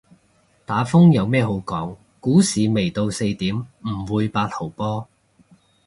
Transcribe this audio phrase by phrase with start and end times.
[0.65, 5.07] 打風有咩好講，股市未到四點唔會八號波